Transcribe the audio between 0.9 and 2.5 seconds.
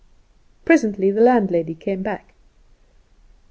the landlady came back.